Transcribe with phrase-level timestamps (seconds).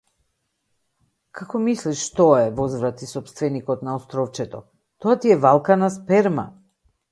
[1.39, 4.65] Како мислиш што е, возврати сопственикот на островчето,
[5.07, 6.51] тоа ти е валкана сперма.